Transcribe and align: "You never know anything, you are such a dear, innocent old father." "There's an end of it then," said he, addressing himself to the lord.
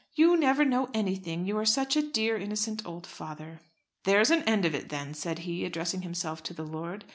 "You 0.15 0.35
never 0.35 0.65
know 0.65 0.89
anything, 0.95 1.45
you 1.45 1.55
are 1.59 1.63
such 1.67 1.95
a 1.95 2.01
dear, 2.01 2.35
innocent 2.35 2.81
old 2.87 3.05
father." 3.05 3.59
"There's 4.03 4.31
an 4.31 4.41
end 4.45 4.65
of 4.65 4.73
it 4.73 4.89
then," 4.89 5.13
said 5.13 5.37
he, 5.45 5.63
addressing 5.63 6.01
himself 6.01 6.41
to 6.45 6.55
the 6.55 6.65
lord. 6.65 7.05